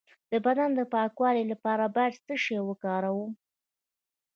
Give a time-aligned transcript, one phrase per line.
[0.31, 3.31] د بدن د پاکوالي لپاره باید څه شی وکاروم؟